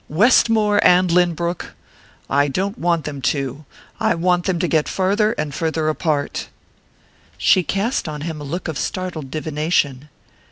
"Westmore 0.09 0.83
and 0.83 1.11
Lynbrook? 1.11 1.75
I 2.27 2.47
don't 2.47 2.75
want 2.79 3.05
them 3.05 3.21
to 3.21 3.65
I 3.99 4.15
want 4.15 4.45
them 4.47 4.57
to 4.57 4.67
get 4.67 4.89
farther 4.89 5.33
and 5.33 5.53
farther 5.53 5.89
apart!" 5.89 6.47
She 7.37 7.61
cast 7.61 8.09
on 8.09 8.21
him 8.21 8.41
a 8.41 8.43
look 8.43 8.67
of 8.67 8.79
startled 8.79 9.29
divination. 9.29 10.09